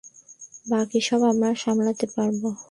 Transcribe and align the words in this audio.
বাকি 0.65 0.99
সব 1.01 1.21
আমরা 1.23 1.49
সামলাতে 1.55 2.05
পারব। 2.15 2.41